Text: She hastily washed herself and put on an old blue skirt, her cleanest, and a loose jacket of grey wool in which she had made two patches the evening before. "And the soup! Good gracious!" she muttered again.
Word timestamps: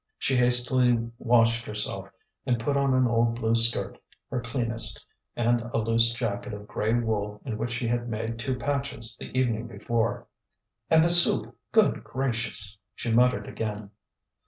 She 0.17 0.35
hastily 0.35 1.11
washed 1.19 1.63
herself 1.67 2.09
and 2.47 2.59
put 2.59 2.75
on 2.75 2.95
an 2.95 3.05
old 3.05 3.35
blue 3.39 3.53
skirt, 3.53 3.99
her 4.31 4.39
cleanest, 4.39 5.05
and 5.35 5.61
a 5.61 5.77
loose 5.77 6.11
jacket 6.11 6.55
of 6.55 6.67
grey 6.67 6.91
wool 6.95 7.39
in 7.45 7.59
which 7.59 7.73
she 7.73 7.85
had 7.87 8.09
made 8.09 8.39
two 8.39 8.57
patches 8.57 9.15
the 9.15 9.27
evening 9.37 9.67
before. 9.67 10.25
"And 10.89 11.03
the 11.03 11.09
soup! 11.11 11.55
Good 11.71 12.03
gracious!" 12.03 12.79
she 12.95 13.13
muttered 13.13 13.45
again. 13.47 13.91